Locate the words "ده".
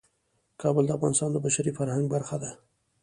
2.43-2.51